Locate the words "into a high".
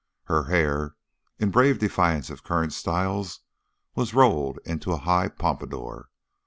4.65-5.27